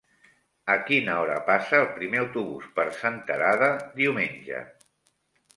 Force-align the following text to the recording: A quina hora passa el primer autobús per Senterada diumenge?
A 0.75 0.77
quina 0.87 1.17
hora 1.23 1.35
passa 1.49 1.77
el 1.81 1.85
primer 1.99 2.21
autobús 2.23 2.65
per 2.79 2.87
Senterada 2.97 3.71
diumenge? 4.01 4.65